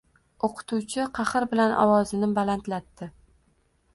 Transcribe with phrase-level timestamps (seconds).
[0.45, 3.13] O‘qituvchi qahr bilan ovozini balandlatdi.